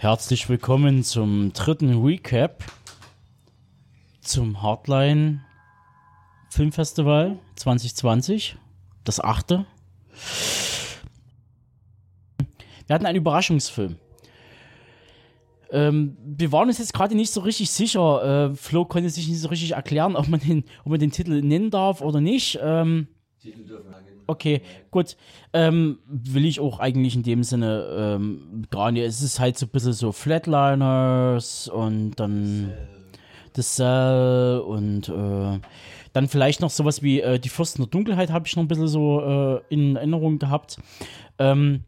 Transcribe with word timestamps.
Herzlich 0.00 0.48
willkommen 0.48 1.04
zum 1.04 1.52
dritten 1.52 2.02
Recap 2.02 2.64
zum 4.22 4.62
Hardline 4.62 5.44
Filmfestival 6.48 7.38
2020, 7.56 8.56
das 9.04 9.20
achte. 9.20 9.66
Wir 12.86 12.94
hatten 12.94 13.04
einen 13.04 13.18
Überraschungsfilm. 13.18 13.96
Ähm, 15.70 16.16
wir 16.24 16.50
waren 16.50 16.68
uns 16.68 16.78
jetzt 16.78 16.94
gerade 16.94 17.14
nicht 17.14 17.30
so 17.30 17.42
richtig 17.42 17.68
sicher. 17.68 18.52
Äh, 18.52 18.56
Flo 18.56 18.86
konnte 18.86 19.10
sich 19.10 19.28
nicht 19.28 19.40
so 19.40 19.48
richtig 19.48 19.72
erklären, 19.72 20.16
ob 20.16 20.28
man 20.28 20.40
den, 20.40 20.64
ob 20.82 20.92
man 20.92 20.98
den 20.98 21.10
Titel 21.10 21.42
nennen 21.42 21.70
darf 21.70 22.00
oder 22.00 22.22
nicht. 22.22 22.58
Ähm, 22.62 23.06
Titel 23.38 23.66
dürfen 23.66 23.92
Okay, 24.30 24.62
gut. 24.92 25.16
Ähm, 25.52 25.98
will 26.06 26.44
ich 26.44 26.60
auch 26.60 26.78
eigentlich 26.78 27.16
in 27.16 27.24
dem 27.24 27.42
Sinne 27.42 28.16
ähm, 28.16 28.62
gar 28.70 28.92
nicht. 28.92 29.02
Es 29.02 29.22
ist 29.22 29.40
halt 29.40 29.58
so 29.58 29.66
ein 29.66 29.70
bisschen 29.70 29.92
so 29.92 30.12
Flatliners 30.12 31.66
und 31.68 32.12
dann 32.12 32.72
The 33.56 33.62
Cell 33.62 34.62
und 34.64 35.08
äh, 35.08 35.58
dann 36.12 36.28
vielleicht 36.28 36.60
noch 36.60 36.70
sowas 36.70 37.02
wie 37.02 37.20
äh, 37.20 37.40
Die 37.40 37.48
Fürsten 37.48 37.82
der 37.82 37.90
Dunkelheit 37.90 38.30
habe 38.30 38.46
ich 38.46 38.54
noch 38.54 38.62
ein 38.62 38.68
bisschen 38.68 38.88
so 38.88 39.20
äh, 39.20 39.60
in 39.68 39.96
Erinnerung 39.96 40.38
gehabt. 40.38 40.78
Ähm, 41.38 41.82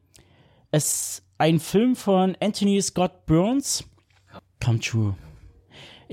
es 0.73 1.23
ein 1.38 1.60
Film 1.60 1.95
von 1.95 2.37
Anthony 2.40 2.82
Scott 2.82 3.27
Burns. 3.27 3.84
Come 4.65 4.80
true. 4.80 5.15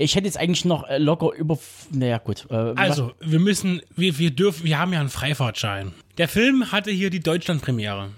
Ich 0.00 0.14
hätte 0.14 0.26
jetzt 0.26 0.38
eigentlich 0.38 0.64
noch 0.64 0.88
äh, 0.88 0.96
locker 0.96 1.32
über. 1.36 1.58
Naja, 1.90 2.18
gut. 2.18 2.46
Äh, 2.50 2.54
also, 2.54 3.12
wir 3.20 3.38
müssen, 3.38 3.82
wir, 3.96 4.18
wir 4.18 4.30
dürfen, 4.30 4.64
wir 4.64 4.78
haben 4.78 4.92
ja 4.94 5.00
einen 5.00 5.10
Freifahrtschein. 5.10 5.92
Der 6.16 6.26
Film 6.26 6.72
hatte 6.72 6.90
hier 6.90 7.10
die 7.10 7.20
Deutschlandpremiere. 7.20 8.08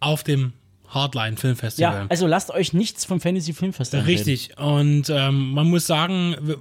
Auf 0.00 0.24
dem 0.24 0.52
Hardline 0.88 1.36
Filmfestival. 1.36 1.92
Ja, 1.92 2.06
also 2.08 2.26
lasst 2.26 2.50
euch 2.50 2.72
nichts 2.72 3.04
vom 3.04 3.20
Fantasy 3.20 3.52
Filmfestival. 3.52 4.06
Richtig. 4.06 4.50
Reden. 4.50 4.62
Und 4.62 5.10
ähm, 5.10 5.52
man 5.52 5.68
muss 5.68 5.86
sagen, 5.86 6.56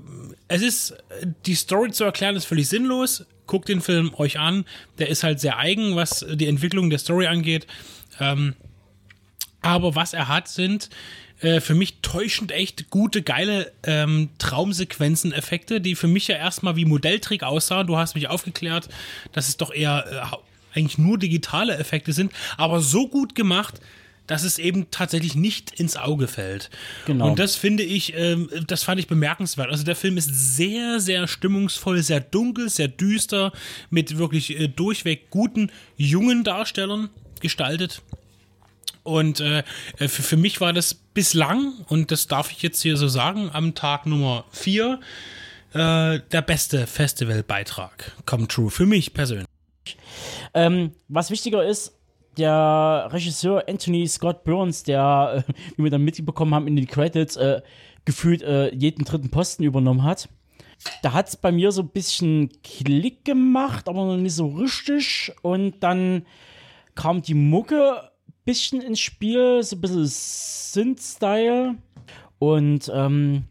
es 0.47 0.61
ist, 0.61 0.97
die 1.45 1.55
Story 1.55 1.91
zu 1.91 2.03
erklären 2.03 2.35
ist 2.35 2.45
völlig 2.45 2.69
sinnlos. 2.69 3.25
Guckt 3.47 3.69
den 3.69 3.81
Film 3.81 4.13
euch 4.17 4.37
an. 4.37 4.65
Der 4.99 5.09
ist 5.09 5.23
halt 5.23 5.39
sehr 5.39 5.57
eigen, 5.57 5.95
was 5.95 6.25
die 6.29 6.47
Entwicklung 6.47 6.89
der 6.91 6.99
Story 6.99 7.25
angeht. 7.25 7.65
Ähm, 8.19 8.55
aber 9.61 9.95
was 9.95 10.13
er 10.13 10.27
hat, 10.27 10.47
sind 10.47 10.89
äh, 11.41 11.59
für 11.59 11.75
mich 11.75 11.99
täuschend 12.01 12.51
echt 12.51 12.89
gute, 12.89 13.21
geile 13.21 13.71
ähm, 13.83 14.29
Traumsequenzen, 14.39 15.31
Effekte, 15.31 15.81
die 15.81 15.95
für 15.95 16.07
mich 16.07 16.27
ja 16.27 16.35
erstmal 16.35 16.75
wie 16.75 16.85
Modelltrick 16.85 17.43
aussahen. 17.43 17.87
Du 17.87 17.97
hast 17.97 18.15
mich 18.15 18.27
aufgeklärt, 18.27 18.89
dass 19.33 19.47
es 19.47 19.57
doch 19.57 19.73
eher 19.73 20.05
äh, 20.09 20.77
eigentlich 20.77 20.97
nur 20.97 21.17
digitale 21.17 21.77
Effekte 21.77 22.13
sind, 22.13 22.31
aber 22.57 22.81
so 22.81 23.07
gut 23.07 23.35
gemacht, 23.35 23.79
dass 24.27 24.43
es 24.43 24.59
eben 24.59 24.91
tatsächlich 24.91 25.35
nicht 25.35 25.79
ins 25.79 25.95
Auge 25.95 26.27
fällt. 26.27 26.69
Genau. 27.05 27.29
Und 27.29 27.39
das 27.39 27.55
finde 27.55 27.83
ich, 27.83 28.13
ähm, 28.15 28.49
das 28.67 28.83
fand 28.83 28.99
ich 28.99 29.07
bemerkenswert. 29.07 29.71
Also 29.71 29.83
der 29.83 29.95
Film 29.95 30.17
ist 30.17 30.29
sehr, 30.55 30.99
sehr 30.99 31.27
stimmungsvoll, 31.27 32.03
sehr 32.03 32.19
dunkel, 32.19 32.69
sehr 32.69 32.89
düster, 32.89 33.53
mit 33.89 34.17
wirklich 34.17 34.59
äh, 34.59 34.67
durchweg 34.67 35.29
guten 35.29 35.71
jungen 35.95 36.43
Darstellern 36.43 37.09
gestaltet. 37.39 38.01
Und 39.07 39.39
äh, 39.39 39.63
für, 39.95 40.09
für 40.09 40.35
mich 40.35 40.59
war 40.59 40.73
das 40.73 40.93
bislang, 40.93 41.73
und 41.87 42.11
das 42.11 42.27
darf 42.27 42.51
ich 42.51 42.61
jetzt 42.61 42.81
hier 42.81 42.97
so 42.97 43.07
sagen, 43.07 43.49
am 43.53 43.73
Tag 43.73 44.05
Nummer 44.05 44.43
4 44.51 44.99
äh, 45.73 46.19
der 46.19 46.41
beste 46.45 46.85
Festivalbeitrag. 46.87 48.11
Come 48.25 48.49
true, 48.49 48.69
für 48.69 48.85
mich 48.85 49.13
persönlich. 49.13 49.47
Ähm, 50.53 50.91
was 51.07 51.31
wichtiger 51.31 51.65
ist, 51.65 51.97
der 52.37 53.07
Regisseur 53.11 53.63
Anthony 53.69 54.05
Scott 54.09 54.43
Burns, 54.43 54.83
der, 54.83 55.45
äh, 55.47 55.53
wie 55.77 55.85
wir 55.85 55.91
dann 55.91 56.03
mitbekommen 56.03 56.53
haben 56.53 56.67
in 56.67 56.75
den 56.75 56.87
Credits, 56.87 57.37
äh, 57.37 57.61
gefühlt 58.03 58.41
äh, 58.41 58.75
jeden 58.75 59.05
dritten 59.05 59.29
Posten 59.29 59.63
übernommen 59.63 60.03
hat. 60.03 60.27
Da 61.01 61.13
hat 61.13 61.29
es 61.29 61.37
bei 61.37 61.53
mir 61.53 61.71
so 61.71 61.81
ein 61.81 61.89
bisschen 61.89 62.49
Klick 62.61 63.23
gemacht, 63.23 63.87
aber 63.87 64.03
noch 64.03 64.17
nicht 64.17 64.35
so 64.35 64.47
richtig. 64.47 65.31
Und 65.43 65.79
dann 65.79 66.25
kam 66.93 67.21
die 67.21 67.35
Mucke 67.35 68.11
bisschen 68.47 68.81
ins 68.81 68.99
Spiel, 68.99 69.61
so 69.61 69.75
ein 69.75 69.81
bisschen 69.81 70.05
Synth-Style. 70.07 71.75
Und 72.39 72.91
ähm, 72.93 73.43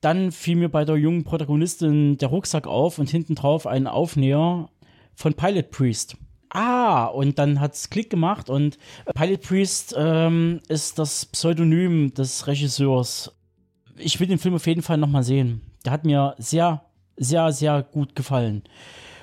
dann 0.00 0.32
fiel 0.32 0.56
mir 0.56 0.68
bei 0.68 0.84
der 0.84 0.96
jungen 0.96 1.24
Protagonistin 1.24 2.18
der 2.18 2.28
Rucksack 2.28 2.66
auf 2.66 2.98
und 2.98 3.10
hinten 3.10 3.36
drauf 3.36 3.66
ein 3.66 3.86
Aufnäher 3.86 4.68
von 5.14 5.34
Pilot 5.34 5.70
Priest. 5.70 6.16
Ah, 6.48 7.06
und 7.06 7.38
dann 7.38 7.60
hat 7.60 7.74
es 7.74 7.90
Klick 7.90 8.10
gemacht 8.10 8.48
und 8.48 8.78
Pilot 9.14 9.42
Priest 9.42 9.94
ähm, 9.96 10.60
ist 10.68 10.98
das 10.98 11.26
Pseudonym 11.26 12.14
des 12.14 12.46
Regisseurs. 12.46 13.32
Ich 13.96 14.18
will 14.20 14.26
den 14.26 14.38
Film 14.38 14.54
auf 14.54 14.66
jeden 14.66 14.82
Fall 14.82 14.98
nochmal 14.98 15.22
sehen. 15.22 15.60
Der 15.84 15.92
hat 15.92 16.04
mir 16.04 16.34
sehr, 16.38 16.84
sehr, 17.16 17.52
sehr 17.52 17.82
gut 17.82 18.14
gefallen. 18.14 18.62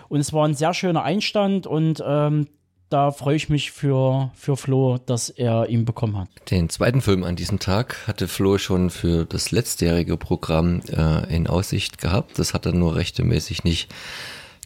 Und 0.09 0.19
es 0.19 0.33
war 0.33 0.47
ein 0.47 0.55
sehr 0.55 0.73
schöner 0.73 1.03
Einstand 1.03 1.67
und 1.67 2.03
ähm, 2.05 2.47
da 2.91 3.11
freue 3.11 3.37
ich 3.37 3.49
mich 3.49 3.71
für, 3.71 4.31
für 4.35 4.57
Flo, 4.57 4.97
dass 5.05 5.29
er 5.29 5.69
ihn 5.69 5.85
bekommen 5.85 6.17
hat. 6.17 6.27
Den 6.49 6.69
zweiten 6.69 7.01
Film 7.01 7.23
an 7.23 7.35
diesem 7.35 7.59
Tag 7.59 8.05
hatte 8.05 8.27
Flo 8.27 8.57
schon 8.57 8.89
für 8.89 9.25
das 9.25 9.51
letztjährige 9.51 10.17
Programm 10.17 10.81
äh, 10.89 11.33
in 11.33 11.47
Aussicht 11.47 11.99
gehabt. 11.99 12.37
Das 12.37 12.53
hat 12.53 12.65
dann 12.65 12.79
nur 12.79 12.95
rechtemäßig 12.95 13.63
nicht 13.63 13.89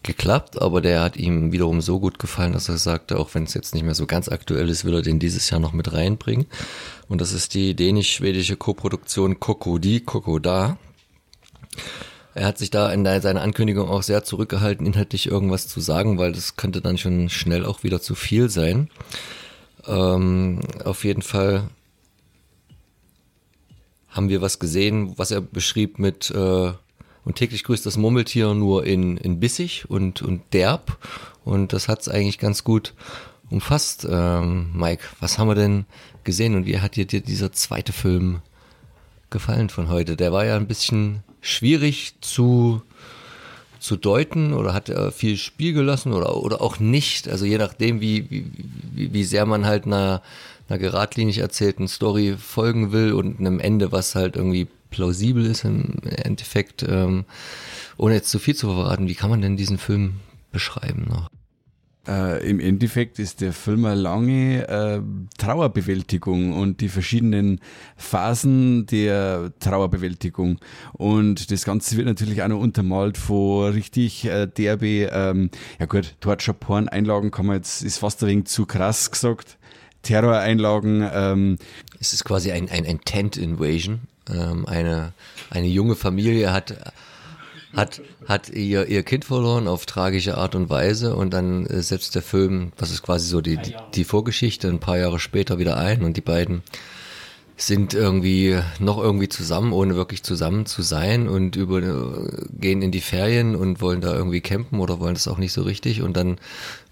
geklappt, 0.01 0.61
aber 0.61 0.81
der 0.81 1.01
hat 1.01 1.17
ihm 1.17 1.51
wiederum 1.51 1.81
so 1.81 1.99
gut 1.99 2.19
gefallen, 2.19 2.53
dass 2.53 2.69
er 2.69 2.77
sagte, 2.77 3.19
auch 3.19 3.33
wenn 3.33 3.43
es 3.43 3.53
jetzt 3.53 3.73
nicht 3.73 3.83
mehr 3.83 3.95
so 3.95 4.05
ganz 4.05 4.27
aktuell 4.29 4.69
ist, 4.69 4.85
will 4.85 4.95
er 4.95 5.01
den 5.01 5.19
dieses 5.19 5.49
Jahr 5.49 5.59
noch 5.59 5.73
mit 5.73 5.93
reinbringen. 5.93 6.47
Und 7.07 7.21
das 7.21 7.31
ist 7.31 7.53
die 7.53 7.75
dänisch-schwedische 7.75 8.55
Koproduktion 8.55 9.39
Kokodi, 9.39 9.99
Kokoda. 9.99 10.77
Er 12.35 12.45
hat 12.45 12.57
sich 12.57 12.69
da 12.69 12.91
in 12.91 13.05
seiner 13.05 13.41
Ankündigung 13.41 13.87
auch 13.89 14.03
sehr 14.03 14.25
zurückgehalten, 14.25 14.85
inhaltlich 14.85 15.27
irgendwas 15.27 15.69
zu 15.69 15.79
sagen, 15.79 16.17
weil 16.17 16.33
das 16.33 16.57
könnte 16.57 16.81
dann 16.81 16.97
schon 16.97 17.29
schnell 17.29 17.65
auch 17.65 17.83
wieder 17.83 18.01
zu 18.01 18.13
viel 18.13 18.49
sein. 18.49 18.89
Ähm, 19.87 20.59
auf 20.83 21.05
jeden 21.05 21.21
Fall 21.21 21.69
haben 24.09 24.27
wir 24.27 24.41
was 24.41 24.59
gesehen, 24.59 25.17
was 25.17 25.31
er 25.31 25.39
beschrieb 25.39 25.97
mit 25.97 26.29
äh, 26.31 26.73
und 27.23 27.35
täglich 27.35 27.63
grüßt 27.63 27.85
das 27.85 27.97
Murmeltier 27.97 28.53
nur 28.53 28.85
in, 28.85 29.15
in 29.15 29.39
bissig 29.39 29.89
und, 29.89 30.21
und 30.21 30.41
derb. 30.53 30.97
Und 31.45 31.71
das 31.71 31.87
hat's 31.87 32.09
eigentlich 32.09 32.37
ganz 32.37 32.65
gut 32.65 32.93
umfasst. 33.49 34.05
Ähm, 34.09 34.71
Mike, 34.73 35.03
was 35.21 35.39
haben 35.39 35.47
wir 35.47 35.55
denn 35.55 35.85
gesehen 36.25 36.55
und 36.55 36.65
wie 36.65 36.79
hat 36.79 36.97
dir 36.97 37.05
dieser 37.05 37.53
zweite 37.53 37.93
Film 37.93 38.41
gefallen 39.29 39.69
von 39.69 39.89
heute? 39.89 40.15
Der 40.15 40.31
war 40.31 40.45
ja 40.45 40.55
ein 40.55 40.67
bisschen 40.67 41.23
schwierig 41.41 42.15
zu, 42.21 42.81
zu 43.79 43.95
deuten 43.95 44.53
oder 44.53 44.73
hat 44.73 44.89
er 44.89 45.11
viel 45.11 45.37
Spiel 45.37 45.73
gelassen 45.73 46.13
oder, 46.13 46.35
oder 46.37 46.61
auch 46.61 46.79
nicht. 46.79 47.27
Also 47.27 47.45
je 47.45 47.57
nachdem, 47.57 48.01
wie, 48.01 48.29
wie, 48.29 49.13
wie 49.13 49.23
sehr 49.23 49.45
man 49.45 49.65
halt 49.65 49.85
einer, 49.85 50.21
einer 50.67 50.79
geradlinig 50.79 51.37
erzählten 51.37 51.87
Story 51.87 52.35
folgen 52.37 52.91
will 52.91 53.13
und 53.13 53.39
einem 53.39 53.59
Ende, 53.59 53.91
was 53.91 54.15
halt 54.15 54.35
irgendwie 54.35 54.67
plausibel 54.89 55.45
ist 55.45 55.65
im 55.65 55.95
Endeffekt. 56.03 56.83
Ähm, 56.83 57.25
ohne 57.97 58.15
jetzt 58.15 58.31
zu 58.31 58.39
viel 58.39 58.55
zu 58.55 58.67
verraten, 58.67 59.07
wie 59.07 59.15
kann 59.15 59.29
man 59.29 59.41
denn 59.41 59.57
diesen 59.57 59.77
Film 59.77 60.15
beschreiben 60.51 61.05
noch? 61.09 61.29
Äh, 62.07 62.47
Im 62.47 62.59
Endeffekt 62.59 63.19
ist 63.19 63.41
der 63.41 63.51
Film 63.51 63.85
eine 63.85 63.99
lange 63.99 64.67
äh, 64.67 65.01
Trauerbewältigung 65.37 66.53
und 66.53 66.81
die 66.81 66.89
verschiedenen 66.89 67.59
Phasen 67.97 68.85
der 68.85 69.51
Trauerbewältigung. 69.59 70.59
Und 70.93 71.51
das 71.51 71.65
Ganze 71.65 71.97
wird 71.97 72.07
natürlich 72.07 72.43
auch 72.43 72.47
noch 72.47 72.59
untermalt 72.59 73.17
von 73.17 73.71
richtig 73.71 74.25
äh, 74.25 74.47
derbe, 74.47 75.09
ähm, 75.11 75.49
ja 75.79 75.87
gut, 75.87 76.15
Torture-Porn-Einlagen 76.19 77.31
kann 77.31 77.47
man 77.47 77.57
jetzt, 77.57 77.81
ist 77.81 77.97
fast 77.97 78.23
ein 78.23 78.29
wenig 78.29 78.45
zu 78.45 78.65
krass 78.65 79.09
gesagt. 79.09 79.57
Terror-Einlagen. 80.03 81.09
Ähm. 81.11 81.57
Es 81.99 82.13
ist 82.13 82.23
quasi 82.23 82.51
ein, 82.51 82.69
ein, 82.69 82.85
ein 82.85 83.01
Tent-Invasion. 83.01 84.01
Ähm, 84.29 84.67
eine, 84.67 85.13
eine 85.49 85.67
junge 85.67 85.95
Familie 85.95 86.53
hat 86.53 86.75
hat, 87.75 88.01
hat 88.27 88.49
ihr, 88.49 88.87
ihr 88.87 89.03
Kind 89.03 89.25
verloren 89.25 89.67
auf 89.67 89.85
tragische 89.85 90.37
Art 90.37 90.55
und 90.55 90.69
Weise 90.69 91.15
und 91.15 91.33
dann 91.33 91.65
äh, 91.65 91.81
setzt 91.81 92.15
der 92.15 92.21
Film, 92.21 92.71
das 92.77 92.91
ist 92.91 93.03
quasi 93.03 93.27
so 93.27 93.41
die, 93.41 93.57
die, 93.57 93.75
die 93.93 94.03
Vorgeschichte, 94.03 94.67
ein 94.67 94.79
paar 94.79 94.97
Jahre 94.97 95.19
später 95.19 95.59
wieder 95.59 95.77
ein 95.77 96.03
und 96.03 96.17
die 96.17 96.21
beiden 96.21 96.63
sind 97.57 97.93
irgendwie 97.93 98.59
noch 98.79 98.97
irgendwie 98.97 99.29
zusammen, 99.29 99.71
ohne 99.71 99.95
wirklich 99.95 100.23
zusammen 100.23 100.65
zu 100.65 100.81
sein 100.81 101.29
und 101.29 101.55
über, 101.55 101.79
äh, 101.79 102.45
gehen 102.59 102.81
in 102.81 102.91
die 102.91 103.01
Ferien 103.01 103.55
und 103.55 103.81
wollen 103.81 104.01
da 104.01 104.13
irgendwie 104.13 104.41
campen 104.41 104.79
oder 104.79 104.99
wollen 104.99 105.13
das 105.13 105.27
auch 105.27 105.37
nicht 105.37 105.53
so 105.53 105.63
richtig 105.63 106.01
und 106.01 106.17
dann 106.17 106.37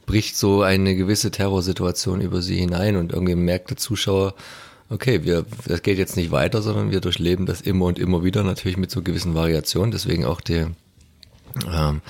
bricht 0.05 0.37
so 0.37 0.61
eine 0.61 0.95
gewisse 0.95 1.31
Terrorsituation 1.31 2.21
über 2.21 2.41
sie 2.41 2.57
hinein 2.57 2.95
und 2.97 3.13
irgendwie 3.13 3.35
merkt 3.35 3.69
der 3.69 3.77
Zuschauer, 3.77 4.35
okay, 4.93 5.23
wir, 5.23 5.45
das 5.65 5.81
geht 5.81 5.97
jetzt 5.97 6.15
nicht 6.15 6.31
weiter, 6.31 6.61
sondern 6.61 6.91
wir 6.91 7.01
durchleben 7.01 7.45
das 7.45 7.61
immer 7.61 7.85
und 7.85 7.99
immer 7.99 8.23
wieder, 8.23 8.43
natürlich 8.43 8.77
mit 8.77 8.91
so 8.91 9.01
gewissen 9.01 9.33
Variationen, 9.33 9.91
deswegen 9.91 10.25
auch 10.25 10.41
der, 10.41 10.71
ähm, 11.71 12.01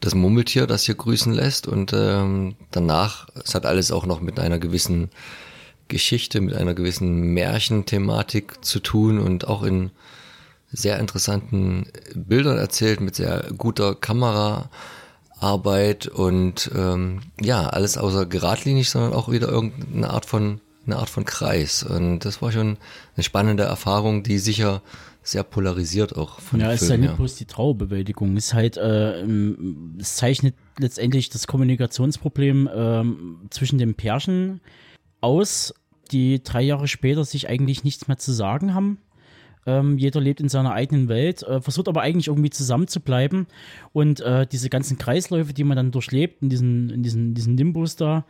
das 0.00 0.14
Mummeltier, 0.14 0.66
das 0.66 0.84
hier 0.84 0.94
grüßen 0.94 1.32
lässt. 1.32 1.66
Und 1.66 1.92
ähm, 1.92 2.56
danach, 2.70 3.28
es 3.44 3.54
hat 3.54 3.66
alles 3.66 3.92
auch 3.92 4.06
noch 4.06 4.20
mit 4.20 4.38
einer 4.38 4.58
gewissen 4.58 5.10
Geschichte 5.90 6.40
mit 6.40 6.54
einer 6.54 6.72
gewissen 6.72 7.34
Märchenthematik 7.34 8.64
zu 8.64 8.80
tun 8.80 9.18
und 9.18 9.46
auch 9.46 9.62
in 9.62 9.90
sehr 10.72 10.98
interessanten 10.98 11.84
Bildern 12.14 12.56
erzählt, 12.56 13.02
mit 13.02 13.16
sehr 13.16 13.44
guter 13.58 13.94
Kameraarbeit. 13.94 14.70
Und 16.06 16.70
ähm, 16.74 17.20
ja, 17.40 17.66
alles 17.66 17.98
außer 17.98 18.24
geradlinig, 18.24 18.88
sondern 18.88 19.12
auch 19.12 19.30
wieder 19.30 19.48
irgendeine 19.48 20.08
Art 20.08 20.24
von 20.24 20.62
eine 20.90 21.00
Art 21.00 21.10
von 21.10 21.24
Kreis. 21.24 21.82
Und 21.82 22.20
das 22.20 22.42
war 22.42 22.52
schon 22.52 22.76
eine 23.16 23.24
spannende 23.24 23.64
Erfahrung, 23.64 24.22
die 24.22 24.38
sicher 24.38 24.82
sehr 25.22 25.42
polarisiert 25.42 26.16
auch 26.16 26.40
von 26.40 26.60
Ja, 26.60 26.72
es 26.72 26.82
ist 26.82 26.88
ja 26.88 26.96
nicht 26.96 27.16
bloß 27.16 27.36
die 27.36 27.44
Trauerbewältigung. 27.44 28.36
Es 28.36 28.46
ist 28.46 28.54
halt, 28.54 28.76
äh, 28.76 29.22
es 29.98 30.16
zeichnet 30.16 30.54
letztendlich 30.78 31.28
das 31.28 31.46
Kommunikationsproblem 31.46 32.66
äh, 32.66 33.50
zwischen 33.50 33.78
den 33.78 33.94
Pärchen 33.94 34.60
aus, 35.20 35.74
die 36.10 36.42
drei 36.42 36.62
Jahre 36.62 36.88
später 36.88 37.24
sich 37.24 37.48
eigentlich 37.48 37.84
nichts 37.84 38.08
mehr 38.08 38.16
zu 38.16 38.32
sagen 38.32 38.74
haben. 38.74 38.98
Ähm, 39.66 39.98
jeder 39.98 40.20
lebt 40.20 40.40
in 40.40 40.48
seiner 40.48 40.72
eigenen 40.72 41.08
Welt, 41.08 41.42
äh, 41.42 41.60
versucht 41.60 41.88
aber 41.88 42.00
eigentlich 42.00 42.28
irgendwie 42.28 42.50
zusammen 42.50 42.88
zu 42.88 43.00
bleiben. 43.00 43.46
Und 43.92 44.20
äh, 44.20 44.46
diese 44.46 44.70
ganzen 44.70 44.96
Kreisläufe, 44.96 45.52
die 45.52 45.64
man 45.64 45.76
dann 45.76 45.90
durchlebt, 45.90 46.42
in 46.42 46.48
diesen, 46.48 46.88
in 46.88 47.02
diesen, 47.02 47.34
diesen 47.34 47.56
Nimbus 47.56 47.96
da, 47.96 48.24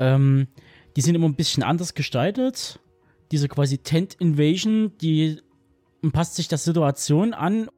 ähm, 0.00 0.48
die 0.96 1.00
sind 1.00 1.14
immer 1.14 1.28
ein 1.28 1.34
bisschen 1.34 1.62
anders 1.62 1.94
gestaltet. 1.94 2.78
Diese 3.32 3.48
quasi 3.48 3.78
Tent 3.78 4.14
Invasion, 4.14 4.92
die 5.00 5.40
passt 6.12 6.36
sich 6.36 6.48
der 6.48 6.58
Situation 6.58 7.34
an. 7.34 7.68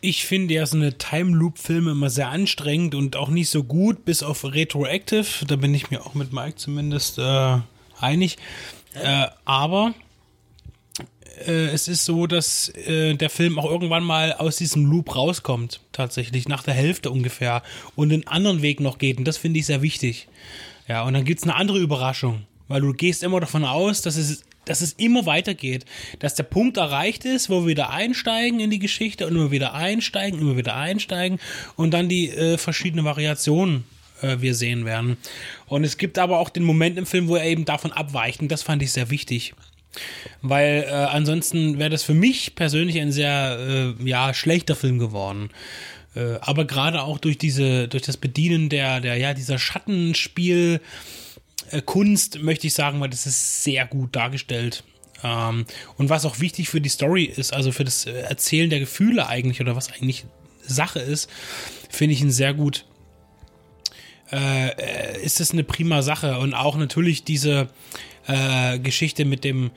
Ich 0.00 0.26
finde 0.26 0.54
ja 0.54 0.66
so 0.66 0.76
eine 0.76 0.98
Time 0.98 1.34
Loop 1.34 1.58
Filme 1.58 1.92
immer 1.92 2.10
sehr 2.10 2.28
anstrengend 2.28 2.94
und 2.94 3.16
auch 3.16 3.30
nicht 3.30 3.48
so 3.48 3.64
gut, 3.64 4.04
bis 4.04 4.22
auf 4.22 4.44
Retroactive. 4.44 5.46
Da 5.46 5.56
bin 5.56 5.74
ich 5.74 5.90
mir 5.90 6.04
auch 6.04 6.14
mit 6.14 6.32
Mike 6.32 6.56
zumindest 6.56 7.18
äh, 7.18 7.58
einig. 7.98 8.36
Äh, 8.94 9.26
aber 9.44 9.94
äh, 11.46 11.66
es 11.68 11.88
ist 11.88 12.04
so, 12.04 12.26
dass 12.26 12.68
äh, 12.68 13.14
der 13.14 13.30
Film 13.30 13.58
auch 13.58 13.70
irgendwann 13.70 14.04
mal 14.04 14.32
aus 14.34 14.56
diesem 14.56 14.86
Loop 14.86 15.14
rauskommt, 15.16 15.80
tatsächlich, 15.92 16.48
nach 16.48 16.62
der 16.62 16.74
Hälfte 16.74 17.10
ungefähr, 17.10 17.62
und 17.94 18.12
einen 18.12 18.26
anderen 18.26 18.62
Weg 18.62 18.80
noch 18.80 18.98
geht. 18.98 19.18
Und 19.18 19.26
das 19.26 19.36
finde 19.36 19.58
ich 19.60 19.66
sehr 19.66 19.82
wichtig. 19.82 20.28
Ja, 20.88 21.02
und 21.02 21.14
dann 21.14 21.24
gibt 21.24 21.40
es 21.40 21.42
eine 21.44 21.56
andere 21.56 21.78
Überraschung, 21.78 22.44
weil 22.68 22.80
du 22.80 22.92
gehst 22.92 23.22
immer 23.22 23.40
davon 23.40 23.64
aus, 23.64 24.02
dass 24.02 24.16
es, 24.16 24.44
dass 24.64 24.80
es 24.80 24.92
immer 24.94 25.26
weitergeht, 25.26 25.84
dass 26.18 26.34
der 26.34 26.44
Punkt 26.44 26.76
erreicht 26.76 27.24
ist, 27.24 27.50
wo 27.50 27.62
wir 27.62 27.68
wieder 27.68 27.90
einsteigen 27.90 28.60
in 28.60 28.70
die 28.70 28.78
Geschichte 28.78 29.26
und 29.26 29.34
immer 29.34 29.50
wieder 29.50 29.74
einsteigen, 29.74 30.40
immer 30.40 30.56
wieder 30.56 30.76
einsteigen 30.76 31.38
und 31.76 31.92
dann 31.92 32.08
die 32.08 32.30
äh, 32.30 32.58
verschiedenen 32.58 33.04
Variationen 33.04 33.84
äh, 34.22 34.36
wir 34.40 34.54
sehen 34.54 34.84
werden. 34.84 35.16
Und 35.66 35.84
es 35.84 35.98
gibt 35.98 36.18
aber 36.18 36.38
auch 36.38 36.50
den 36.50 36.64
Moment 36.64 36.98
im 36.98 37.06
Film, 37.06 37.28
wo 37.28 37.36
er 37.36 37.44
eben 37.44 37.64
davon 37.64 37.92
abweicht 37.92 38.40
und 38.40 38.50
das 38.50 38.62
fand 38.62 38.82
ich 38.82 38.92
sehr 38.92 39.10
wichtig. 39.10 39.54
Weil 40.42 40.84
äh, 40.86 40.92
ansonsten 40.92 41.78
wäre 41.78 41.90
das 41.90 42.02
für 42.02 42.14
mich 42.14 42.54
persönlich 42.54 43.00
ein 43.00 43.12
sehr 43.12 43.94
äh, 43.98 44.04
ja, 44.04 44.34
schlechter 44.34 44.76
Film 44.76 44.98
geworden. 44.98 45.50
Äh, 46.16 46.38
aber 46.40 46.64
gerade 46.64 47.02
auch 47.02 47.18
durch 47.18 47.38
diese, 47.38 47.88
durch 47.88 48.02
das 48.02 48.16
Bedienen 48.16 48.68
der, 48.68 49.00
der, 49.00 49.16
ja, 49.16 49.34
dieser 49.34 49.58
Schattenspiel, 49.58 50.80
äh, 51.70 51.82
Kunst, 51.82 52.40
möchte 52.40 52.66
ich 52.66 52.74
sagen, 52.74 53.00
weil 53.00 53.10
das 53.10 53.26
ist 53.26 53.62
sehr 53.62 53.86
gut 53.86 54.16
dargestellt. 54.16 54.82
Ähm, 55.22 55.66
und 55.98 56.08
was 56.08 56.24
auch 56.24 56.40
wichtig 56.40 56.68
für 56.68 56.80
die 56.80 56.88
Story 56.88 57.24
ist, 57.24 57.52
also 57.52 57.70
für 57.70 57.84
das 57.84 58.06
Erzählen 58.06 58.70
der 58.70 58.80
Gefühle 58.80 59.28
eigentlich, 59.28 59.60
oder 59.60 59.76
was 59.76 59.92
eigentlich 59.92 60.24
Sache 60.62 61.00
ist, 61.00 61.30
finde 61.90 62.14
ich 62.14 62.22
ihn 62.22 62.30
sehr 62.30 62.54
gut. 62.54 62.86
Äh, 64.32 65.22
ist 65.22 65.40
es 65.40 65.52
eine 65.52 65.62
prima 65.62 66.02
Sache 66.02 66.38
und 66.38 66.54
auch 66.54 66.76
natürlich 66.76 67.22
diese 67.22 67.68
äh, 68.26 68.78
Geschichte 68.80 69.24
mit 69.24 69.44
dem 69.44 69.70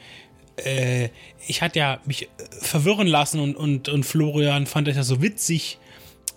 äh, 0.65 1.09
ich 1.47 1.62
hatte 1.62 1.80
ja 1.80 2.00
mich 2.06 2.30
verwirren 2.59 3.07
lassen 3.07 3.39
und, 3.39 3.56
und, 3.56 3.89
und 3.89 4.03
Florian 4.06 4.65
fand 4.65 4.88
das 4.88 4.95
ja 4.95 5.03
so 5.03 5.21
witzig, 5.21 5.77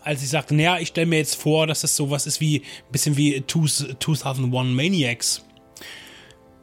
als 0.05 0.23
ich 0.23 0.29
sagte, 0.29 0.55
naja, 0.55 0.79
ich 0.79 0.89
stelle 0.89 1.07
mir 1.07 1.19
jetzt 1.19 1.37
vor, 1.37 1.67
dass 1.67 1.81
das 1.81 1.97
sowas 1.97 2.27
ist 2.27 2.41
wie 2.41 2.61
ein 2.61 2.93
bisschen 2.93 3.17
wie 3.17 3.45
2001 3.47 4.51
Maniacs. 4.53 5.45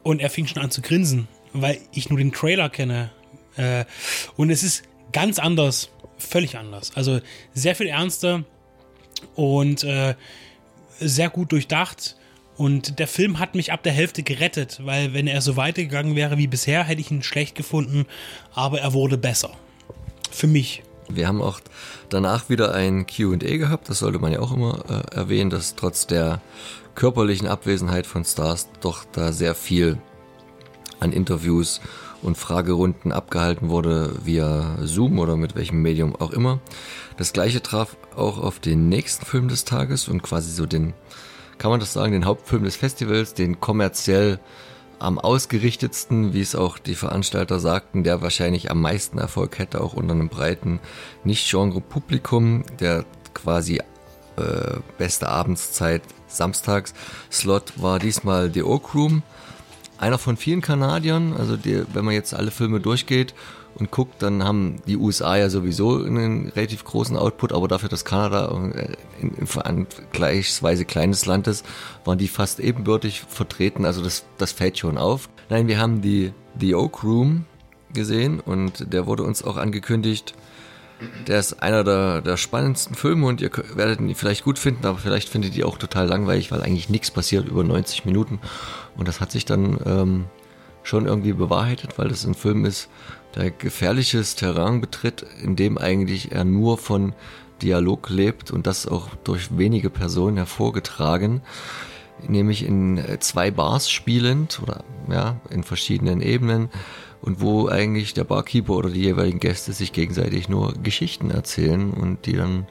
Und 0.02 0.20
er 0.20 0.30
fing 0.30 0.46
schon 0.46 0.62
an 0.62 0.70
zu 0.70 0.82
grinsen, 0.82 1.28
weil 1.52 1.78
ich 1.92 2.08
nur 2.08 2.18
den 2.18 2.32
Trailer 2.32 2.70
kenne. 2.70 3.10
Äh, 3.56 3.84
und 4.36 4.50
es 4.50 4.62
ist 4.62 4.82
ganz 5.12 5.38
anders, 5.38 5.90
völlig 6.18 6.56
anders. 6.56 6.92
Also 6.94 7.20
sehr 7.52 7.74
viel 7.74 7.88
ernster 7.88 8.44
und 9.34 9.84
äh, 9.84 10.14
sehr 10.98 11.30
gut 11.30 11.52
durchdacht. 11.52 12.16
Und 12.56 12.98
der 12.98 13.08
Film 13.08 13.38
hat 13.38 13.54
mich 13.54 13.72
ab 13.72 13.82
der 13.82 13.92
Hälfte 13.92 14.22
gerettet, 14.22 14.80
weil 14.84 15.14
wenn 15.14 15.26
er 15.26 15.40
so 15.40 15.56
weitergegangen 15.56 16.14
wäre 16.14 16.36
wie 16.36 16.46
bisher, 16.46 16.84
hätte 16.84 17.00
ich 17.00 17.10
ihn 17.10 17.22
schlecht 17.22 17.54
gefunden, 17.54 18.06
aber 18.52 18.80
er 18.80 18.92
wurde 18.92 19.16
besser. 19.16 19.52
Für 20.30 20.46
mich. 20.46 20.82
Wir 21.14 21.28
haben 21.28 21.42
auch 21.42 21.60
danach 22.08 22.48
wieder 22.48 22.74
ein 22.74 23.06
QA 23.06 23.36
gehabt. 23.36 23.88
Das 23.88 24.00
sollte 24.00 24.18
man 24.18 24.32
ja 24.32 24.40
auch 24.40 24.52
immer 24.52 24.84
äh, 24.88 25.14
erwähnen, 25.14 25.50
dass 25.50 25.74
trotz 25.74 26.06
der 26.06 26.40
körperlichen 26.94 27.48
Abwesenheit 27.48 28.06
von 28.06 28.24
Stars 28.24 28.68
doch 28.80 29.04
da 29.12 29.32
sehr 29.32 29.54
viel 29.54 29.98
an 30.98 31.12
Interviews 31.12 31.80
und 32.22 32.36
Fragerunden 32.36 33.12
abgehalten 33.12 33.70
wurde 33.70 34.14
via 34.24 34.76
Zoom 34.82 35.18
oder 35.18 35.36
mit 35.36 35.54
welchem 35.54 35.80
Medium 35.82 36.14
auch 36.16 36.30
immer. 36.30 36.60
Das 37.16 37.32
gleiche 37.32 37.62
traf 37.62 37.96
auch 38.14 38.38
auf 38.38 38.58
den 38.58 38.88
nächsten 38.88 39.24
Film 39.24 39.48
des 39.48 39.64
Tages 39.64 40.08
und 40.08 40.22
quasi 40.22 40.50
so 40.50 40.66
den, 40.66 40.92
kann 41.58 41.70
man 41.70 41.80
das 41.80 41.92
sagen, 41.92 42.12
den 42.12 42.26
Hauptfilm 42.26 42.64
des 42.64 42.76
Festivals, 42.76 43.34
den 43.34 43.60
kommerziell 43.60 44.38
am 45.00 45.18
ausgerichtetsten, 45.18 46.32
wie 46.32 46.40
es 46.40 46.54
auch 46.54 46.78
die 46.78 46.94
Veranstalter 46.94 47.58
sagten, 47.58 48.04
der 48.04 48.22
wahrscheinlich 48.22 48.70
am 48.70 48.80
meisten 48.80 49.18
Erfolg 49.18 49.58
hätte, 49.58 49.80
auch 49.80 49.94
unter 49.94 50.14
einem 50.14 50.28
breiten 50.28 50.78
Nicht-Genre-Publikum, 51.24 52.64
der 52.78 53.04
quasi 53.34 53.78
äh, 53.78 53.82
beste 54.98 55.28
Abendszeit 55.28 56.02
samstags 56.28 56.94
Slot 57.30 57.80
war 57.80 57.98
diesmal 57.98 58.52
The 58.52 58.62
Oak 58.62 58.94
Room. 58.94 59.22
Einer 60.00 60.16
von 60.16 60.38
vielen 60.38 60.62
Kanadiern, 60.62 61.34
also 61.36 61.58
die, 61.58 61.84
wenn 61.92 62.06
man 62.06 62.14
jetzt 62.14 62.32
alle 62.32 62.50
Filme 62.50 62.80
durchgeht 62.80 63.34
und 63.74 63.90
guckt, 63.90 64.22
dann 64.22 64.42
haben 64.42 64.76
die 64.86 64.96
USA 64.96 65.36
ja 65.36 65.50
sowieso 65.50 66.02
einen 66.02 66.48
relativ 66.48 66.84
großen 66.84 67.18
Output, 67.18 67.52
aber 67.52 67.68
dafür, 67.68 67.90
dass 67.90 68.06
Kanada 68.06 68.46
äh, 68.74 68.94
in, 69.20 69.34
in 69.34 69.46
vergleichsweise 69.46 70.86
kleines 70.86 71.26
Land 71.26 71.48
ist, 71.48 71.66
waren 72.06 72.16
die 72.16 72.28
fast 72.28 72.60
ebenbürtig 72.60 73.24
vertreten. 73.28 73.84
Also 73.84 74.02
das, 74.02 74.24
das 74.38 74.52
fällt 74.52 74.78
schon 74.78 74.96
auf. 74.96 75.28
Nein, 75.50 75.68
wir 75.68 75.78
haben 75.78 76.00
die 76.00 76.32
The 76.58 76.76
Oak 76.76 77.04
Room 77.04 77.44
gesehen 77.92 78.40
und 78.40 78.94
der 78.94 79.06
wurde 79.06 79.22
uns 79.22 79.44
auch 79.44 79.58
angekündigt. 79.58 80.34
Der 81.26 81.38
ist 81.38 81.62
einer 81.62 81.84
der, 81.84 82.20
der 82.20 82.36
spannendsten 82.36 82.94
Filme 82.94 83.26
und 83.26 83.40
ihr 83.40 83.50
werdet 83.74 84.00
ihn 84.00 84.14
vielleicht 84.14 84.44
gut 84.44 84.58
finden, 84.58 84.86
aber 84.86 84.98
vielleicht 84.98 85.28
findet 85.28 85.56
ihr 85.56 85.66
auch 85.66 85.78
total 85.78 86.06
langweilig, 86.06 86.52
weil 86.52 86.62
eigentlich 86.62 86.90
nichts 86.90 87.10
passiert 87.10 87.48
über 87.48 87.64
90 87.64 88.04
Minuten. 88.04 88.38
Und 88.96 89.08
das 89.08 89.20
hat 89.20 89.30
sich 89.30 89.44
dann 89.44 89.78
ähm, 89.86 90.24
schon 90.82 91.06
irgendwie 91.06 91.32
bewahrheitet, 91.32 91.98
weil 91.98 92.08
das 92.08 92.24
ein 92.24 92.34
Film 92.34 92.64
ist, 92.64 92.88
der 93.34 93.50
gefährliches 93.50 94.34
Terrain 94.34 94.80
betritt, 94.80 95.24
in 95.42 95.56
dem 95.56 95.78
eigentlich 95.78 96.32
er 96.32 96.44
nur 96.44 96.78
von 96.78 97.14
Dialog 97.62 98.10
lebt 98.10 98.50
und 98.50 98.66
das 98.66 98.86
auch 98.86 99.08
durch 99.24 99.56
wenige 99.56 99.90
Personen 99.90 100.36
hervorgetragen, 100.36 101.42
nämlich 102.26 102.64
in 102.64 102.98
äh, 102.98 103.18
zwei 103.20 103.50
Bars 103.50 103.90
spielend 103.90 104.60
oder 104.62 104.84
ja, 105.10 105.36
in 105.50 105.62
verschiedenen 105.62 106.20
Ebenen 106.20 106.70
und 107.22 107.40
wo 107.40 107.68
eigentlich 107.68 108.14
der 108.14 108.24
Barkeeper 108.24 108.74
oder 108.74 108.90
die 108.90 109.02
jeweiligen 109.02 109.40
Gäste 109.40 109.72
sich 109.72 109.92
gegenseitig 109.92 110.48
nur 110.48 110.74
Geschichten 110.82 111.30
erzählen 111.30 111.90
und 111.90 112.26
die 112.26 112.34
dann 112.34 112.66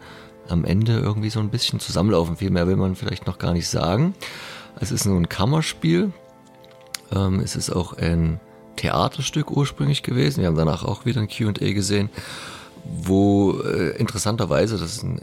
am 0.47 0.65
Ende 0.65 0.99
irgendwie 0.99 1.29
so 1.29 1.39
ein 1.39 1.49
bisschen 1.49 1.79
zusammenlaufen. 1.79 2.37
Viel 2.37 2.49
mehr 2.49 2.67
will 2.67 2.75
man 2.75 2.95
vielleicht 2.95 3.27
noch 3.27 3.37
gar 3.37 3.53
nicht 3.53 3.67
sagen. 3.67 4.15
Es 4.79 4.91
ist 4.91 5.05
nur 5.05 5.17
ein 5.17 5.29
Kammerspiel. 5.29 6.11
Ähm, 7.13 7.39
es 7.39 7.55
ist 7.55 7.69
auch 7.69 7.93
ein 7.93 8.39
Theaterstück 8.75 9.51
ursprünglich 9.51 10.03
gewesen. 10.03 10.41
Wir 10.41 10.47
haben 10.47 10.55
danach 10.55 10.83
auch 10.83 11.05
wieder 11.05 11.21
ein 11.21 11.27
QA 11.27 11.51
gesehen, 11.51 12.09
wo 12.85 13.59
äh, 13.61 13.97
interessanterweise, 13.97 14.77
das 14.77 14.95
ist 14.95 15.03
ein 15.03 15.19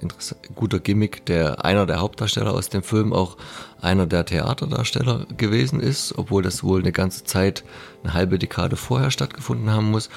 guter 0.55 0.79
Gimmick, 0.79 1.25
der 1.27 1.65
einer 1.65 1.87
der 1.87 2.01
Hauptdarsteller 2.01 2.53
aus 2.53 2.69
dem 2.69 2.83
Film 2.83 3.13
auch 3.13 3.37
einer 3.81 4.07
der 4.07 4.25
Theaterdarsteller 4.25 5.27
gewesen 5.37 5.81
ist, 5.81 6.17
obwohl 6.17 6.43
das 6.43 6.65
wohl 6.65 6.81
eine 6.81 6.93
ganze 6.93 7.25
Zeit, 7.25 7.65
eine 8.03 8.15
halbe 8.15 8.39
Dekade 8.39 8.77
vorher 8.77 9.11
stattgefunden 9.11 9.71
haben 9.71 9.91
muss. 9.91 10.09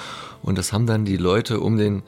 Und 0.42 0.58
das 0.58 0.72
haben 0.72 0.86
dann 0.86 1.06
die 1.06 1.18
Leute 1.18 1.60
um 1.60 1.78
den 1.78 2.04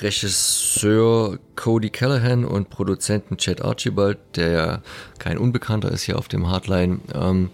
Regisseur 0.00 1.38
Cody 1.56 1.90
Callahan 1.90 2.44
und 2.44 2.70
Produzenten 2.70 3.36
Chad 3.36 3.62
Archibald, 3.62 4.18
der 4.36 4.50
ja 4.50 4.82
kein 5.18 5.38
Unbekannter 5.38 5.90
ist 5.90 6.02
hier 6.02 6.18
auf 6.18 6.28
dem 6.28 6.48
Hardline, 6.48 7.00
ähm, 7.14 7.50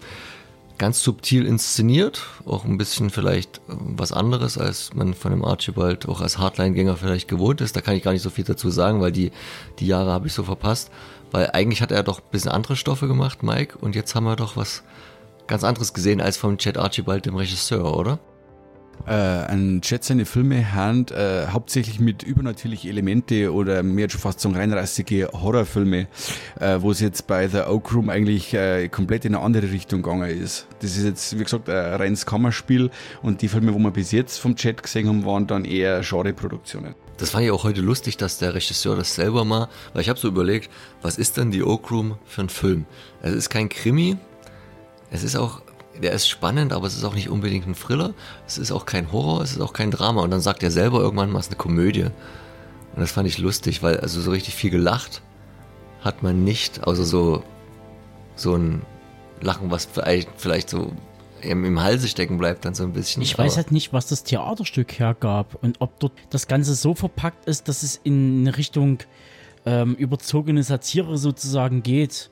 ganz 0.79 1.03
subtil 1.03 1.45
inszeniert, 1.45 2.23
auch 2.45 2.65
ein 2.65 2.79
bisschen 2.79 3.11
vielleicht 3.11 3.57
äh, 3.57 3.75
was 3.95 4.11
anderes, 4.11 4.57
als 4.57 4.95
man 4.95 5.13
von 5.13 5.31
dem 5.31 5.45
Archibald 5.45 6.07
auch 6.07 6.21
als 6.21 6.39
Hardline-Gänger 6.39 6.97
vielleicht 6.97 7.27
gewohnt 7.27 7.61
ist. 7.61 7.75
Da 7.75 7.81
kann 7.81 7.95
ich 7.95 8.01
gar 8.01 8.13
nicht 8.13 8.23
so 8.23 8.31
viel 8.31 8.45
dazu 8.45 8.71
sagen, 8.71 8.99
weil 8.99 9.11
die, 9.11 9.31
die 9.77 9.85
Jahre 9.85 10.11
habe 10.11 10.25
ich 10.25 10.33
so 10.33 10.43
verpasst. 10.43 10.89
Weil 11.31 11.51
eigentlich 11.51 11.83
hat 11.83 11.91
er 11.91 12.01
doch 12.01 12.19
ein 12.19 12.31
bisschen 12.31 12.51
andere 12.51 12.75
Stoffe 12.75 13.07
gemacht, 13.07 13.43
Mike, 13.43 13.77
und 13.77 13.93
jetzt 13.93 14.15
haben 14.15 14.23
wir 14.23 14.35
doch 14.35 14.57
was 14.57 14.81
ganz 15.45 15.63
anderes 15.63 15.93
gesehen 15.93 16.21
als 16.21 16.37
vom 16.37 16.57
Chad 16.57 16.77
Archibald, 16.77 17.27
dem 17.27 17.35
Regisseur, 17.35 17.95
oder? 17.95 18.17
Äh, 19.09 19.47
ein 19.47 19.81
Chat 19.81 20.03
seine 20.03 20.23
Filme 20.23 20.75
hand 20.75 21.09
äh, 21.09 21.47
hauptsächlich 21.47 21.99
mit 21.99 22.21
übernatürlichen 22.21 22.91
Elemente 22.91 23.51
oder 23.51 23.81
mehr 23.81 24.07
schon 24.07 24.21
fast 24.21 24.39
so 24.39 24.49
reinrassige 24.49 25.29
Horrorfilme, 25.33 26.05
äh, 26.59 26.77
wo 26.79 26.91
es 26.91 26.99
jetzt 26.99 27.25
bei 27.25 27.47
The 27.47 27.61
Oak 27.61 27.91
Room 27.91 28.11
eigentlich 28.11 28.53
äh, 28.53 28.87
komplett 28.87 29.25
in 29.25 29.33
eine 29.33 29.43
andere 29.43 29.71
Richtung 29.71 30.03
gegangen 30.03 30.29
ist. 30.29 30.67
Das 30.81 30.95
ist 30.95 31.05
jetzt, 31.05 31.39
wie 31.39 31.43
gesagt, 31.43 31.69
ein 31.69 31.95
reines 31.95 32.27
Kammerspiel 32.27 32.91
und 33.23 33.41
die 33.41 33.47
Filme, 33.47 33.73
wo 33.73 33.79
wir 33.79 33.89
bis 33.89 34.11
jetzt 34.11 34.37
vom 34.37 34.55
Chat 34.55 34.83
gesehen 34.83 35.07
haben, 35.07 35.25
waren 35.25 35.47
dann 35.47 35.65
eher 35.65 36.01
Genreproduktionen. 36.01 36.93
Das 37.17 37.31
fand 37.31 37.45
ich 37.45 37.51
auch 37.51 37.63
heute 37.63 37.81
lustig, 37.81 38.15
dass 38.17 38.37
der 38.37 38.53
Regisseur 38.53 38.95
das 38.95 39.15
selber 39.15 39.43
mal, 39.43 39.69
weil 39.93 40.03
ich 40.03 40.09
habe 40.09 40.19
so 40.19 40.27
überlegt, 40.27 40.69
was 41.01 41.17
ist 41.17 41.37
denn 41.37 41.49
die 41.49 41.63
Oak 41.63 41.89
Room 41.89 42.19
für 42.25 42.41
ein 42.41 42.49
Film? 42.49 42.85
Es 43.23 43.33
ist 43.33 43.49
kein 43.49 43.69
Krimi, 43.69 44.17
es 45.09 45.23
ist 45.23 45.35
auch 45.35 45.63
der 46.01 46.11
ist 46.11 46.27
spannend, 46.27 46.73
aber 46.73 46.87
es 46.87 46.95
ist 46.95 47.03
auch 47.03 47.15
nicht 47.15 47.29
unbedingt 47.29 47.67
ein 47.67 47.75
Thriller. 47.75 48.13
Es 48.47 48.57
ist 48.57 48.71
auch 48.71 48.85
kein 48.85 49.11
Horror, 49.11 49.41
es 49.41 49.51
ist 49.51 49.61
auch 49.61 49.73
kein 49.73 49.91
Drama. 49.91 50.21
Und 50.21 50.31
dann 50.31 50.41
sagt 50.41 50.63
er 50.63 50.71
selber 50.71 50.99
irgendwann 50.99 51.31
mal, 51.31 51.39
es 51.39 51.47
ist 51.47 51.51
eine 51.51 51.57
Komödie. 51.57 52.03
Und 52.03 52.11
das 52.97 53.11
fand 53.11 53.27
ich 53.27 53.37
lustig, 53.37 53.83
weil 53.83 53.99
also 53.99 54.21
so 54.21 54.31
richtig 54.31 54.55
viel 54.55 54.69
gelacht 54.69 55.21
hat 56.01 56.23
man 56.23 56.43
nicht, 56.43 56.85
außer 56.85 57.03
so, 57.03 57.43
so 58.35 58.55
ein 58.55 58.81
Lachen, 59.41 59.69
was 59.71 59.85
vielleicht, 59.85 60.29
vielleicht 60.37 60.69
so 60.69 60.91
im, 61.41 61.65
im 61.65 61.81
Halse 61.81 62.07
stecken 62.07 62.37
bleibt, 62.37 62.65
dann 62.65 62.73
so 62.73 62.83
ein 62.83 62.93
bisschen. 62.93 63.21
Ich 63.21 63.37
weiß 63.37 63.57
halt 63.57 63.71
nicht, 63.71 63.93
was 63.93 64.07
das 64.07 64.23
Theaterstück 64.23 64.99
hergab 64.99 65.57
und 65.61 65.81
ob 65.81 65.99
dort 65.99 66.13
das 66.29 66.47
Ganze 66.47 66.75
so 66.75 66.95
verpackt 66.95 67.47
ist, 67.47 67.67
dass 67.67 67.83
es 67.83 67.99
in 68.03 68.41
eine 68.41 68.57
Richtung 68.57 68.99
ähm, 69.65 69.95
überzogene 69.95 70.63
Satire 70.63 71.17
sozusagen 71.17 71.83
geht. 71.83 72.29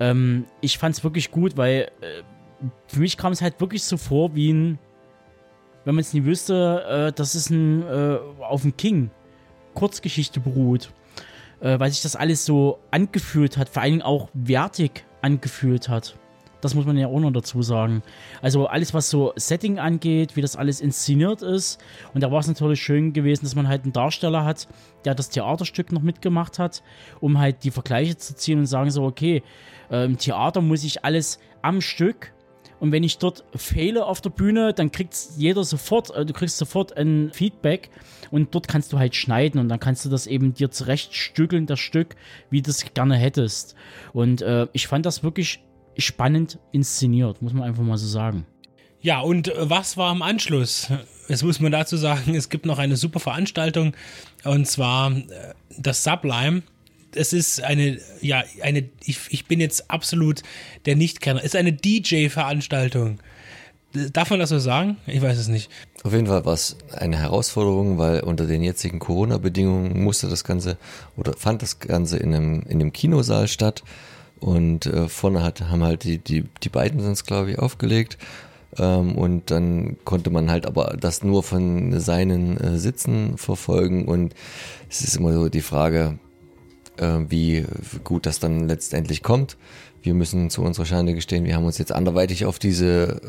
Ähm, 0.00 0.46
ich 0.60 0.78
fand 0.78 0.96
es 0.96 1.04
wirklich 1.04 1.30
gut, 1.30 1.56
weil 1.56 1.90
äh, 2.00 2.22
für 2.86 3.00
mich 3.00 3.16
kam 3.16 3.32
es 3.32 3.42
halt 3.42 3.60
wirklich 3.60 3.82
so 3.82 3.96
vor 3.96 4.34
wie 4.34 4.52
ein, 4.52 4.78
wenn 5.84 5.94
man 5.94 6.02
es 6.02 6.12
nie 6.12 6.24
wüsste, 6.24 6.84
äh, 6.88 7.12
dass 7.12 7.34
es 7.34 7.50
ein, 7.50 7.82
äh, 7.82 8.18
auf 8.40 8.62
dem 8.62 8.76
King 8.76 9.10
Kurzgeschichte 9.74 10.40
beruht. 10.40 10.92
Äh, 11.60 11.78
weil 11.78 11.90
sich 11.90 12.02
das 12.02 12.16
alles 12.16 12.44
so 12.44 12.78
angefühlt 12.90 13.56
hat, 13.56 13.68
vor 13.68 13.82
allen 13.82 13.92
Dingen 13.92 14.02
auch 14.02 14.28
wertig 14.34 15.04
angefühlt 15.22 15.88
hat. 15.88 16.16
Das 16.60 16.74
muss 16.76 16.86
man 16.86 16.96
ja 16.96 17.08
auch 17.08 17.18
noch 17.18 17.32
dazu 17.32 17.60
sagen. 17.62 18.02
Also 18.40 18.66
alles, 18.66 18.94
was 18.94 19.10
so 19.10 19.32
Setting 19.34 19.80
angeht, 19.80 20.36
wie 20.36 20.40
das 20.40 20.56
alles 20.56 20.80
inszeniert 20.80 21.42
ist. 21.42 21.80
Und 22.14 22.22
da 22.22 22.30
war 22.30 22.38
es 22.38 22.46
natürlich 22.46 22.80
schön 22.80 23.12
gewesen, 23.12 23.44
dass 23.44 23.56
man 23.56 23.66
halt 23.66 23.82
einen 23.82 23.92
Darsteller 23.92 24.44
hat, 24.44 24.68
der 25.04 25.16
das 25.16 25.28
Theaterstück 25.28 25.90
noch 25.90 26.02
mitgemacht 26.02 26.60
hat, 26.60 26.82
um 27.20 27.38
halt 27.38 27.64
die 27.64 27.72
Vergleiche 27.72 28.16
zu 28.16 28.36
ziehen 28.36 28.60
und 28.60 28.66
sagen 28.66 28.90
so, 28.90 29.02
okay, 29.02 29.42
äh, 29.90 30.04
im 30.04 30.18
Theater 30.18 30.60
muss 30.60 30.84
ich 30.84 31.04
alles 31.04 31.40
am 31.62 31.80
Stück 31.80 32.31
und 32.82 32.90
wenn 32.90 33.04
ich 33.04 33.18
dort 33.18 33.44
fehle 33.54 34.04
auf 34.06 34.20
der 34.20 34.30
Bühne, 34.30 34.74
dann 34.74 34.90
kriegt 34.90 35.16
jeder 35.36 35.62
sofort, 35.62 36.10
äh, 36.16 36.26
du 36.26 36.32
kriegst 36.32 36.58
sofort 36.58 36.96
ein 36.96 37.30
Feedback 37.32 37.90
und 38.32 38.56
dort 38.56 38.66
kannst 38.66 38.92
du 38.92 38.98
halt 38.98 39.14
schneiden 39.14 39.60
und 39.60 39.68
dann 39.68 39.78
kannst 39.78 40.04
du 40.04 40.08
das 40.08 40.26
eben 40.26 40.52
dir 40.52 40.68
zurechtstückeln, 40.72 41.66
das 41.66 41.78
Stück, 41.78 42.16
wie 42.50 42.60
du 42.60 42.70
es 42.70 42.84
gerne 42.92 43.16
hättest. 43.16 43.76
Und 44.12 44.42
äh, 44.42 44.66
ich 44.72 44.88
fand 44.88 45.06
das 45.06 45.22
wirklich 45.22 45.60
spannend 45.96 46.58
inszeniert, 46.72 47.40
muss 47.40 47.52
man 47.52 47.62
einfach 47.62 47.84
mal 47.84 47.98
so 47.98 48.08
sagen. 48.08 48.46
Ja, 49.00 49.20
und 49.20 49.46
äh, 49.46 49.70
was 49.70 49.96
war 49.96 50.10
am 50.10 50.22
Anschluss? 50.22 50.88
Es 51.28 51.44
muss 51.44 51.60
man 51.60 51.70
dazu 51.70 51.96
sagen, 51.96 52.34
es 52.34 52.48
gibt 52.48 52.66
noch 52.66 52.80
eine 52.80 52.96
super 52.96 53.20
Veranstaltung 53.20 53.94
und 54.42 54.66
zwar 54.66 55.12
äh, 55.12 55.54
das 55.78 56.02
Sublime 56.02 56.64
es 57.14 57.32
ist 57.32 57.62
eine, 57.62 57.98
ja, 58.20 58.44
eine, 58.62 58.88
ich, 59.04 59.18
ich 59.30 59.46
bin 59.46 59.60
jetzt 59.60 59.90
absolut 59.90 60.42
der 60.86 60.96
Nichtkenner. 60.96 61.42
Ist 61.42 61.56
eine 61.56 61.72
DJ-Veranstaltung. 61.72 63.18
Darf 64.12 64.30
man 64.30 64.38
das 64.38 64.48
so 64.48 64.58
sagen? 64.58 64.96
Ich 65.06 65.20
weiß 65.20 65.36
es 65.36 65.48
nicht. 65.48 65.70
Auf 66.02 66.12
jeden 66.12 66.26
Fall 66.26 66.44
war 66.46 66.54
es 66.54 66.76
eine 66.96 67.18
Herausforderung, 67.18 67.98
weil 67.98 68.20
unter 68.20 68.46
den 68.46 68.62
jetzigen 68.62 68.98
Corona-Bedingungen 68.98 70.02
musste 70.02 70.28
das 70.28 70.44
Ganze 70.44 70.78
oder 71.16 71.34
fand 71.34 71.62
das 71.62 71.78
Ganze 71.78 72.16
in 72.16 72.34
einem, 72.34 72.62
in 72.62 72.80
einem 72.80 72.92
Kinosaal 72.92 73.48
statt. 73.48 73.82
Und 74.40 74.86
äh, 74.86 75.08
vorne 75.08 75.42
hat, 75.42 75.60
haben 75.68 75.84
halt 75.84 76.04
die, 76.04 76.18
die, 76.18 76.44
die 76.62 76.68
beiden 76.68 77.00
sind 77.00 77.12
es, 77.12 77.24
glaube 77.24 77.52
ich, 77.52 77.58
aufgelegt. 77.58 78.18
Ähm, 78.78 79.16
und 79.16 79.50
dann 79.50 79.96
konnte 80.04 80.30
man 80.30 80.50
halt 80.50 80.66
aber 80.66 80.96
das 80.98 81.22
nur 81.22 81.42
von 81.42 82.00
seinen 82.00 82.56
äh, 82.56 82.78
Sitzen 82.78 83.36
verfolgen. 83.36 84.06
Und 84.06 84.34
es 84.88 85.02
ist 85.02 85.16
immer 85.16 85.32
so 85.32 85.48
die 85.48 85.60
Frage, 85.60 86.18
äh, 86.98 87.18
wie 87.28 87.64
gut 88.04 88.26
das 88.26 88.38
dann 88.38 88.68
letztendlich 88.68 89.22
kommt. 89.22 89.56
Wir 90.02 90.14
müssen 90.14 90.50
zu 90.50 90.62
unserer 90.62 90.84
Schande 90.84 91.14
gestehen, 91.14 91.44
wir 91.44 91.54
haben 91.54 91.64
uns 91.64 91.78
jetzt 91.78 91.92
anderweitig 91.92 92.44
auf 92.44 92.58
diese 92.58 93.20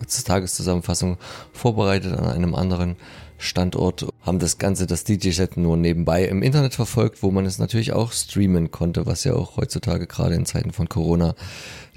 äh, 0.00 0.22
Tageszusammenfassung 0.24 1.18
vorbereitet 1.52 2.14
an 2.14 2.24
einem 2.24 2.54
anderen 2.54 2.96
Standort, 3.42 4.06
haben 4.22 4.38
das 4.38 4.58
Ganze, 4.58 4.86
das 4.86 5.04
DJ-Set 5.04 5.56
nur 5.56 5.76
nebenbei 5.76 6.24
im 6.24 6.42
Internet 6.42 6.74
verfolgt, 6.74 7.22
wo 7.22 7.30
man 7.30 7.44
es 7.44 7.58
natürlich 7.58 7.92
auch 7.92 8.12
streamen 8.12 8.70
konnte, 8.70 9.04
was 9.04 9.24
ja 9.24 9.34
auch 9.34 9.56
heutzutage 9.56 10.06
gerade 10.06 10.34
in 10.36 10.46
Zeiten 10.46 10.72
von 10.72 10.88
Corona 10.88 11.34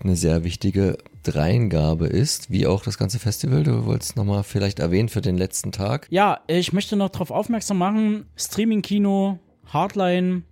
eine 0.03 0.15
sehr 0.15 0.43
wichtige 0.43 0.97
Dreingabe 1.23 2.07
ist, 2.07 2.49
wie 2.49 2.67
auch 2.67 2.83
das 2.83 2.97
ganze 2.97 3.19
Festival. 3.19 3.63
Du 3.63 3.85
wolltest 3.85 4.15
nochmal 4.15 4.43
vielleicht 4.43 4.79
erwähnen 4.79 5.07
für 5.07 5.21
den 5.21 5.37
letzten 5.37 5.71
Tag. 5.71 6.07
Ja, 6.09 6.39
ich 6.47 6.73
möchte 6.73 6.95
noch 6.95 7.09
darauf 7.09 7.31
aufmerksam 7.31 7.77
machen, 7.77 8.25
Streaming-Kino, 8.35 9.39
Hardline, 9.67 10.43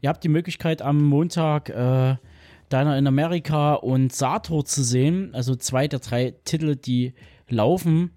Ihr 0.00 0.08
habt 0.08 0.24
die 0.24 0.28
Möglichkeit 0.28 0.82
am 0.82 1.02
Montag 1.02 1.68
äh, 1.68 2.16
Deiner 2.68 2.96
in 2.96 3.06
Amerika 3.06 3.74
und 3.74 4.12
Sator 4.12 4.64
zu 4.64 4.84
sehen. 4.84 5.34
Also 5.34 5.56
zwei 5.56 5.88
der 5.88 5.98
drei 5.98 6.34
Titel, 6.44 6.76
die 6.76 7.14
laufen. 7.48 8.12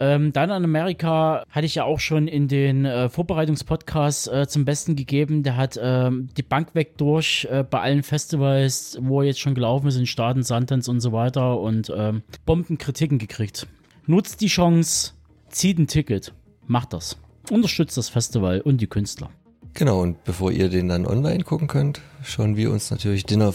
Ähm, 0.00 0.32
Deiner 0.32 0.56
in 0.56 0.64
Amerika 0.64 1.42
hatte 1.50 1.66
ich 1.66 1.74
ja 1.74 1.84
auch 1.84 1.98
schon 1.98 2.28
in 2.28 2.46
den 2.46 2.84
äh, 2.84 3.08
Vorbereitungspodcasts 3.08 4.28
äh, 4.28 4.46
zum 4.46 4.64
Besten 4.64 4.94
gegeben. 4.94 5.42
Der 5.42 5.56
hat 5.56 5.78
ähm, 5.82 6.28
die 6.36 6.44
Bank 6.44 6.74
weg 6.76 6.96
durch 6.98 7.48
äh, 7.50 7.64
bei 7.68 7.80
allen 7.80 8.04
Festivals, 8.04 8.96
wo 9.00 9.20
er 9.22 9.26
jetzt 9.26 9.40
schon 9.40 9.56
gelaufen 9.56 9.88
ist, 9.88 9.96
in 9.96 10.06
Staaten, 10.06 10.44
Sundance 10.44 10.88
und 10.88 11.00
so 11.00 11.10
weiter 11.12 11.58
und 11.58 11.92
ähm, 11.94 12.22
Bombenkritiken 12.46 13.18
gekriegt. 13.18 13.66
Nutzt 14.06 14.40
die 14.40 14.46
Chance, 14.46 15.14
zieht 15.48 15.78
ein 15.78 15.88
Ticket, 15.88 16.32
macht 16.68 16.92
das. 16.92 17.18
Unterstützt 17.50 17.96
das 17.96 18.08
Festival 18.08 18.60
und 18.60 18.80
die 18.80 18.86
Künstler. 18.86 19.30
Genau, 19.74 20.00
und 20.02 20.24
bevor 20.24 20.50
ihr 20.50 20.68
den 20.68 20.88
dann 20.88 21.06
online 21.06 21.44
gucken 21.44 21.68
könnt, 21.68 22.00
schauen 22.22 22.56
wir 22.56 22.70
uns 22.70 22.90
natürlich 22.90 23.24
Dinner 23.24 23.52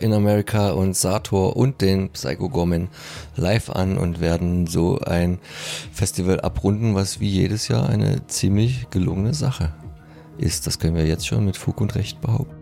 in 0.00 0.12
America 0.12 0.70
und 0.70 0.96
Sator 0.96 1.56
und 1.56 1.80
den 1.80 2.10
Psycho 2.10 2.48
Gorman 2.48 2.88
live 3.36 3.70
an 3.70 3.96
und 3.96 4.20
werden 4.20 4.66
so 4.66 4.98
ein 4.98 5.38
Festival 5.92 6.40
abrunden, 6.40 6.94
was 6.94 7.20
wie 7.20 7.28
jedes 7.28 7.68
Jahr 7.68 7.88
eine 7.88 8.26
ziemlich 8.26 8.90
gelungene 8.90 9.32
Sache 9.32 9.72
ist. 10.38 10.66
Das 10.66 10.78
können 10.78 10.96
wir 10.96 11.06
jetzt 11.06 11.26
schon 11.26 11.44
mit 11.44 11.56
Fug 11.56 11.80
und 11.80 11.94
Recht 11.94 12.20
behaupten. 12.20 12.61